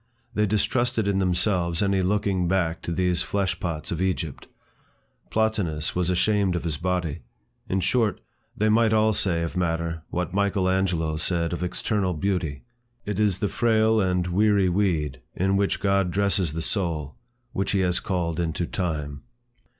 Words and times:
They 0.33 0.47
distrusted 0.47 1.07
in 1.07 1.19
themselves 1.19 1.83
any 1.83 2.01
looking 2.01 2.47
back 2.47 2.81
to 2.81 2.91
these 2.91 3.21
flesh 3.21 3.59
pots 3.59 3.91
of 3.91 4.01
Egypt. 4.01 4.47
Plotinus 5.29 5.95
was 5.95 6.09
ashamed 6.09 6.55
of 6.55 6.63
his 6.63 6.77
body. 6.79 7.19
In 7.69 7.81
short, 7.81 8.19
they 8.57 8.67
might 8.67 8.93
all 8.93 9.13
say 9.13 9.43
of 9.43 9.55
matter, 9.55 10.01
what 10.09 10.33
Michael 10.33 10.67
Angelo 10.67 11.17
said 11.17 11.53
of 11.53 11.61
external 11.61 12.15
beauty, 12.15 12.63
"it 13.05 13.19
is 13.19 13.37
the 13.37 13.47
frail 13.47 14.01
and 14.01 14.25
weary 14.25 14.69
weed, 14.69 15.21
in 15.35 15.55
which 15.55 15.79
God 15.79 16.09
dresses 16.09 16.53
the 16.53 16.63
soul, 16.63 17.15
which 17.51 17.73
he 17.73 17.81
has 17.81 17.99
called 17.99 18.39
into 18.39 18.65
time." 18.65 19.21